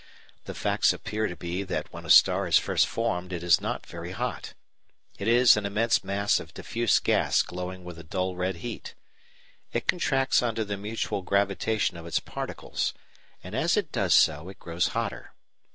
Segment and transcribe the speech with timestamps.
[0.45, 3.85] The facts appear to be that when a star is first formed it is not
[3.85, 4.55] very hot.
[5.19, 8.95] It is an immense mass of diffuse gas glowing with a dull red heat.
[9.73, 12.95] It contracts under the mutual gravitation of its particles,
[13.43, 15.33] and as it does so it grows hotter.